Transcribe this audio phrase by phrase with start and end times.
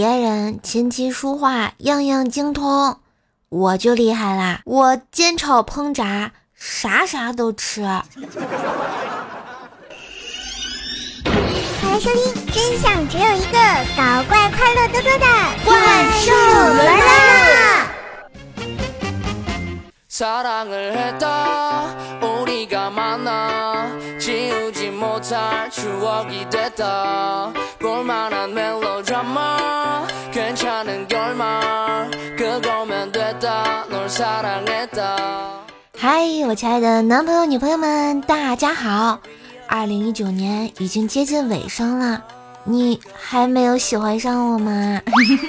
[0.00, 2.96] 别人琴棋书画样样精通，
[3.50, 4.62] 我就厉害啦！
[4.64, 7.82] 我煎炒烹炸啥啥都吃。
[7.82, 8.06] 欢
[11.92, 13.58] 迎收听，真相只有一个，
[13.94, 15.26] 搞怪快乐多多的
[15.66, 15.76] 怪
[16.22, 16.32] 兽
[25.22, 25.28] 嗨，
[36.46, 39.20] 我亲爱的男朋友、女朋友们，大家好！
[39.68, 42.22] 二零一九年已经接近尾声了，
[42.64, 45.02] 你还没有喜欢上我吗？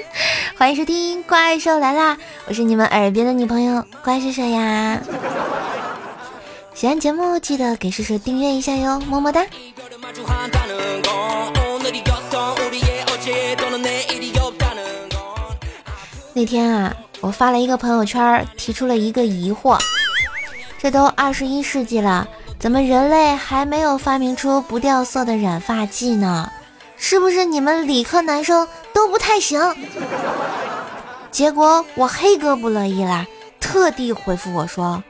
[0.59, 2.15] 欢迎收听《怪兽来啦》，
[2.47, 4.99] 我是你们耳边的女朋友怪兽兽呀。
[6.81, 9.45] 喜欢节目记得给叔叔订阅一下哟，么么哒。
[16.33, 19.77] 那天啊，我发了一个朋友圈，提出了一个疑惑：
[20.79, 22.27] 这都二十一世纪了。
[22.57, 26.51] 怎么人类还没有发明出不掉色的染发剂呢？
[26.97, 29.61] 是不是你们理科男生都不太行？
[31.29, 33.27] 结果我黑哥不乐意啦，
[33.59, 35.03] 特地回复我说：“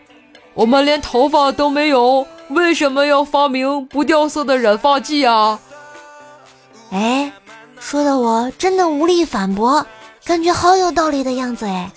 [0.53, 5.59] 我们连头发都没有，为什么要发明不掉色的染发剂啊？”
[6.91, 7.31] 哎，
[7.79, 9.85] 说的我真的无力反驳，
[10.25, 11.89] 感觉好有道理的样子哎。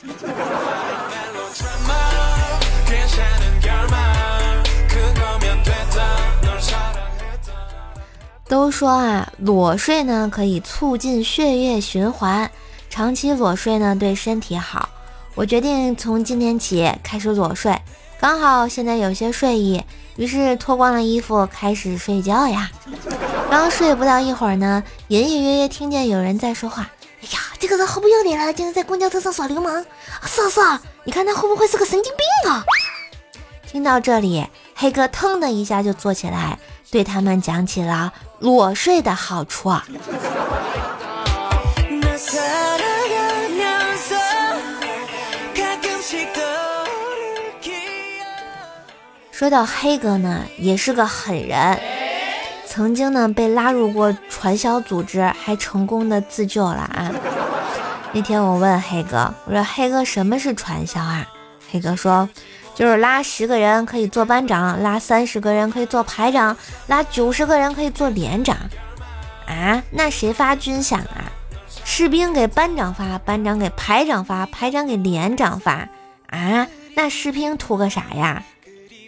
[8.47, 12.49] 都说啊，裸睡呢可以促进血液循环，
[12.89, 14.89] 长期裸睡呢对身体好。
[15.35, 17.77] 我决定从今天起开始裸睡，
[18.25, 19.85] 刚好现在有些睡意，
[20.17, 22.71] 于是脱光了衣服开始睡觉呀。
[23.51, 26.89] 刚睡不到一会儿呢，隐隐约约听见有人在说话。
[27.21, 29.85] 哎呀，这个人好不要脸啊，竟然在公交车上耍流氓！
[30.23, 32.65] 是啊是啊，你看他会不会是个神经病啊？
[33.71, 36.59] 听到这里，黑哥腾的一下就坐起来，
[36.91, 38.11] 对他们讲起了。
[38.39, 39.87] 裸睡的好处啊！
[49.45, 51.79] 说到黑哥呢，也是个狠人，
[52.67, 57.13] 曾经呢被拉入过传销组织，还成功的自救了啊！
[58.15, 61.27] 那天我问黑哥，我说黑哥什么是传销啊？
[61.71, 62.27] 黑哥说。
[62.75, 66.57] 就是拉十个人可以做班长，拉三十个人可以做排长，
[66.87, 68.57] 拉九十个人可以做连长，
[69.47, 71.31] 啊，那谁发军饷啊？
[71.85, 75.87] 士兵给班长发，班长给排长发，排长给连长发，
[76.31, 78.43] 啊，那士兵图个啥呀？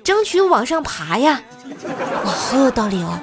[0.07, 1.43] 争取往上爬呀！
[2.25, 3.19] 哇，好有道理哦。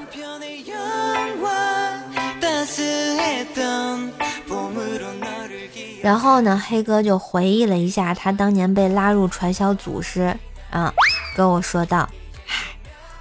[6.02, 10.36] 然后呢，黑哥就回忆了一下他当年被拉入传销组织
[10.72, 10.94] 啊，
[11.38, 12.10] 跟我说道
[12.46, 12.66] ：“嗨，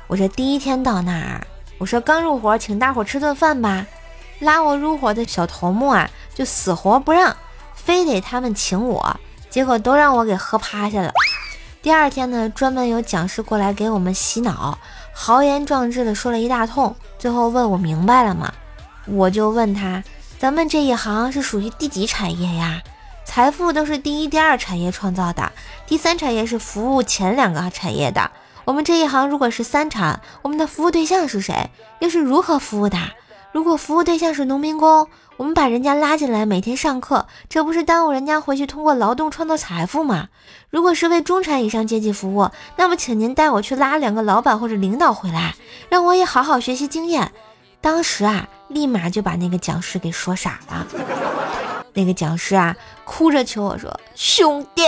[0.08, 1.46] 我这第一天到那儿，
[1.78, 3.86] 我说刚入伙，请大伙吃顿饭吧。
[4.40, 7.36] 拉我入伙的小头目啊，就死活不让，
[7.76, 11.12] 非得他们请我，结果都让我给喝趴下了。
[11.82, 14.78] 第二天呢，专门有讲师过来给我们洗脑，
[15.12, 18.52] 豪言壮志的说了一大通，最后问我明白了吗？
[19.08, 20.00] 我就问他。”
[20.38, 22.80] 咱们这一行是属于第几产业呀？
[23.24, 25.50] 财富都是第一、第二产业创造的，
[25.84, 28.30] 第三产业是服务前两个产业的。
[28.64, 31.68] 我们这一行如果是三产，我们的服务对象是谁？
[31.98, 32.96] 又是如何服务的？
[33.52, 35.08] 如果服务对象是农民工，
[35.42, 40.28] 我们把人家拉进来，每天上课，这不是耽误人家回去通过劳动创造财富吗？
[40.70, 45.56] 如果是为中产以上阶级服务，那么请您带我去拉两个老板或者领导回来，
[45.88, 47.32] 让我也好好学习经验。
[47.80, 48.46] 当时啊。
[48.68, 50.86] 立马就把那个讲师给说傻了。
[51.92, 52.74] 那个讲师啊，
[53.04, 54.84] 哭着求我说：“兄弟，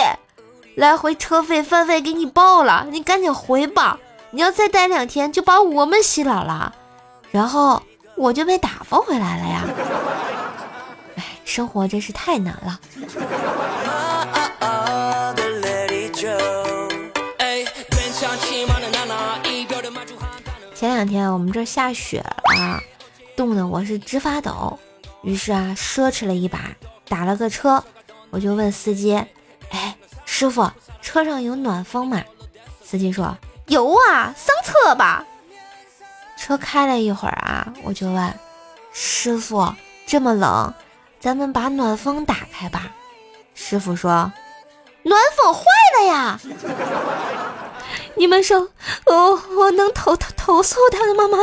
[0.74, 3.98] 来回车费饭费给你报了，你赶紧回吧。
[4.30, 6.74] 你要再待两天，就把我们洗脑了。”
[7.30, 7.82] 然后
[8.16, 9.64] 我就被打发回来了呀。
[11.16, 12.80] 哎，生活真是太难了。
[20.74, 22.80] 前两天我们这下雪了。
[23.36, 24.78] 冻得我是直发抖，
[25.22, 26.70] 于是啊，奢侈了一把，
[27.08, 27.82] 打了个车。
[28.30, 29.12] 我就问司机
[29.70, 30.70] ：“哎，师傅，
[31.02, 32.22] 车上有暖风吗？”
[32.80, 33.36] 司机说
[33.66, 35.26] ：“有啊，上车吧。”
[36.38, 38.38] 车开了一会儿啊，我就问
[38.92, 39.74] 师傅
[40.06, 40.72] ：“这么冷，
[41.24, 42.90] 咱们把暖风打开吧。”
[43.56, 44.30] 师傅说
[45.04, 45.62] ：“暖风坏
[45.98, 46.38] 了呀。”
[48.14, 48.68] 你们说，
[49.06, 51.38] 我我能投投投诉他的妈妈？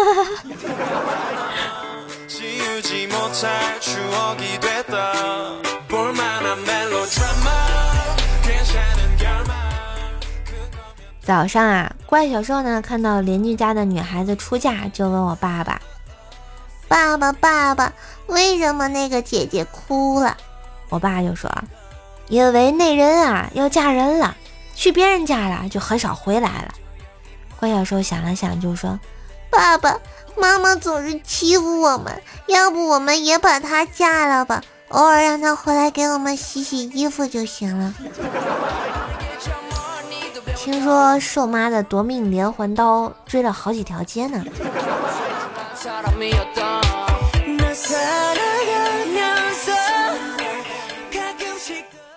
[11.24, 15.82] 早上啊，怪小兽呢看到邻居家的女孩子出嫁，就问我爸爸
[16.88, 17.92] ：“爸爸，爸爸，
[18.28, 20.38] 为什么那个姐姐哭了？”
[20.90, 21.50] 我爸就说
[22.28, 24.36] ：“因为那人啊要嫁人了，
[24.76, 26.74] 去别人家了，就很少回来了。”
[27.60, 29.00] 怪小兽想了想，就说
[29.50, 30.00] ：“爸爸
[30.36, 34.62] 妈妈总是欺负我们，要不我们也把她嫁了吧？
[34.90, 37.94] 偶尔让她回来给我们洗洗衣服就行了。”
[40.56, 44.44] 听说瘦妈的夺命连环刀追了好几条街呢。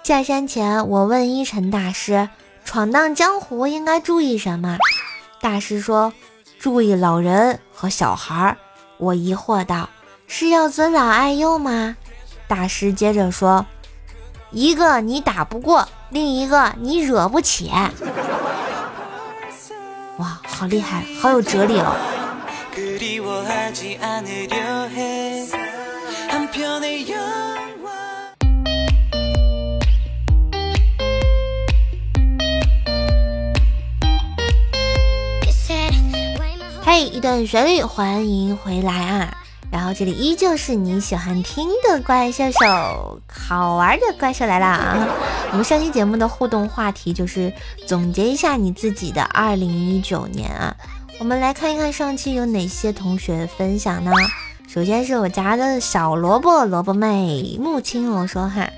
[0.05, 2.29] 下山前，我问一尘大师
[2.62, 4.77] ：“闯荡江湖应该注意什么？”
[5.41, 6.12] 大师说
[6.61, 8.55] ：“注意老人和小孩。”
[9.01, 9.89] 我疑惑道
[10.29, 11.97] ：“是要尊老爱幼吗？”
[12.47, 13.65] 大师接着说
[14.53, 17.73] ：“一个你打不过，另一个你惹不起。”
[20.21, 21.97] 哇，好厉害，好有哲理哦！
[37.05, 39.37] 一段旋律，欢迎回来啊！
[39.71, 45.09] 然后这里依旧是你喜欢听的怪兽手，好玩的怪兽来了啊！
[45.53, 47.53] 我们上期节目的互动话题就是
[47.87, 50.75] 总结一下你自己的二零一九年啊。
[51.19, 54.12] 我们来看一看上期有哪些同学分享呢？
[54.67, 58.69] 首先是我家的小萝卜萝卜妹木青我说哈。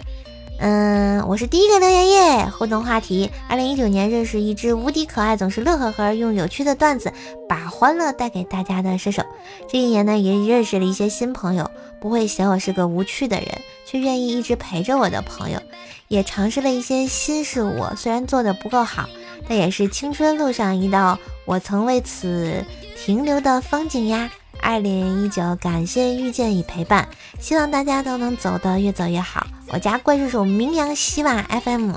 [0.58, 2.46] 嗯，我是第一个留言耶！
[2.46, 7.12] 互动话题：二零一九年认识一只无敌可爱、总是乐呵呵、用有趣的段子
[7.46, 9.22] 把欢乐带给大家的射手。
[9.68, 11.70] 这一年呢，也认识了一些新朋友，
[12.00, 13.48] 不会嫌我是个无趣的人，
[13.84, 15.60] 却愿意一直陪着我的朋友。
[16.08, 19.06] 也尝试了一些新事物，虽然做的不够好，
[19.48, 22.64] 但也是青春路上一道我曾为此
[22.96, 24.30] 停留的风景呀。
[24.66, 27.06] 二零一九，感谢遇见与陪伴，
[27.38, 29.46] 希望大家都能走得越走越好。
[29.68, 31.92] 我家怪兽手名扬西瓦 FM，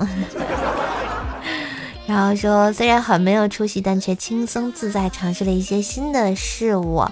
[2.06, 7.04] 然后说虽然很没有出息，但却轻松自在，尝试了一些新的事物。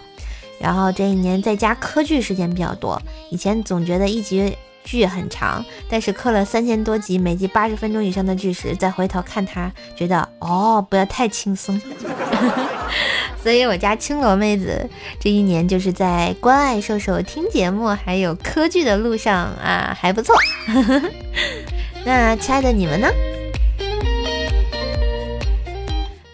[0.60, 11.80] 然后这一年在家磕剧时间比较多，以前总觉得一集剧很长，但是磕了三千多集，每集八十分钟以上的剧时，再回头看它，觉得哦，不要太轻松。
[13.48, 20.36] 所以我家青罗妹子这一年就是在关爱瘦瘦、听节目还有科剧的路上啊，还不错。
[22.04, 23.08] 那亲爱的你们呢？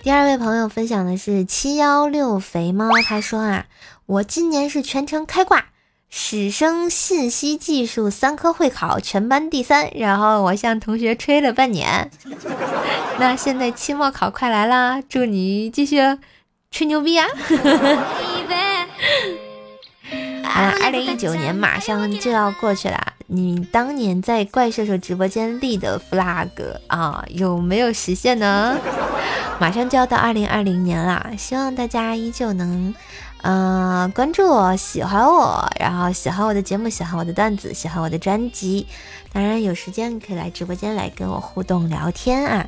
[0.03, 3.67] 第二位朋友分享的是七幺六肥猫，他说啊，
[4.07, 5.67] 我今年是全程开挂，
[6.11, 12.11] 史生信息技术三科会考全班第三，然后我向同学吹了半年。
[13.21, 16.01] 那现在期末考快来啦，祝你继续。
[16.75, 17.25] 吹牛逼啊！
[20.43, 26.49] 啊，二零一九年马上就要过去了，你当年在怪兽兽直播间立的 flag
[26.89, 28.77] 啊，有没有实现呢？
[29.61, 32.93] 马上就要到二零二零年了，希望大家依旧能。
[33.47, 38.87] 嗯，关注我，喜欢我，然后喜欢我的节目，喜欢我的段子，喜欢我的专辑。
[39.35, 42.67] 当然，有时间可以来直播间来跟我互动聊天啊。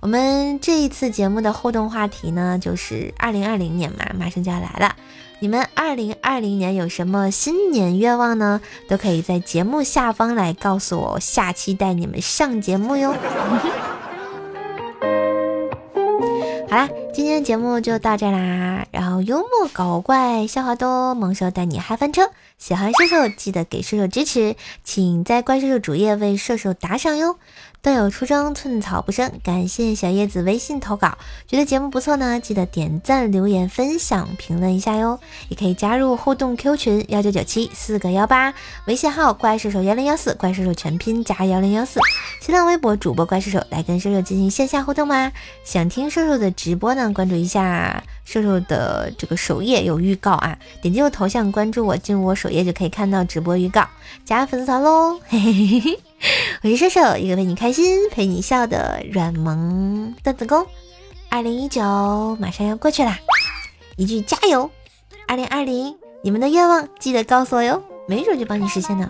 [0.00, 4.96] 我们这一次节目的互动话题呢，就是二零二零年嘛，马上就要来了。
[5.38, 8.60] 你们二零二零年有什么新年愿望呢？
[8.88, 13.14] 都可以在节目下方来告诉我，下期带你们上节目哟。
[16.68, 18.86] 好啦，今天的节目就到这啦。
[18.90, 22.28] 然后幽默搞怪，笑话多，萌兽带你嗨翻车。
[22.58, 24.54] 喜欢射手记得给射手支持，
[24.84, 27.38] 请在怪兽手主页为射手打赏哟。
[27.82, 29.30] 段友出征，寸草不生。
[29.44, 35.20] 感谢小叶子微信投稿，觉得节目不错呢，记得点赞、留言、分享、评论一下哟。
[35.48, 38.52] 也可以加入互动 Q 群幺九九七四个幺八，
[38.86, 42.00] 微信号怪兽手幺零幺四，怪兽手全拼加幺零幺四。
[42.42, 45.32] 新浪微博主播怪兽手来跟兽兽进行线下互动吗？
[45.64, 47.05] 想听兽兽的直播呢？
[47.12, 53.86] 关注一下瘦瘦的这个首页有预告啊，点击我头像关注我，进入我首页就可以看到直播预告，
[54.24, 55.18] 加粉丝团喽。
[55.28, 56.00] 嘿嘿嘿嘿。
[56.62, 60.66] 我是瘦瘦，一个陪你开心、陪你笑的软萌段子工。
[61.28, 61.82] 二零一九
[62.40, 63.18] 马上要过去啦，
[63.96, 64.70] 一句加油！
[65.28, 69.08] 二零二零，你们的愿望记得告诉我哟，没准就帮你实现呢。